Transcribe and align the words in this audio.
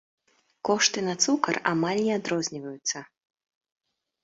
Кошты 0.69 1.03
на 1.09 1.15
цукар 1.25 1.59
амаль 1.73 2.01
не 2.07 2.13
адрозніваюцца. 2.21 3.05